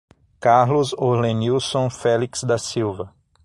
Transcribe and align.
Carlos 0.39 0.93
Orlenilson 0.97 1.87
Felix 1.91 2.41
da 2.43 2.57
Silva 2.57 3.13